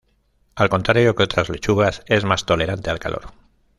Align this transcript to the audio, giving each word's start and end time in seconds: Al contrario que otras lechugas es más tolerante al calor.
Al 0.55 0.67
contrario 0.69 1.13
que 1.13 1.21
otras 1.21 1.47
lechugas 1.51 2.01
es 2.07 2.25
más 2.25 2.47
tolerante 2.47 2.89
al 2.89 2.97
calor. 2.97 3.33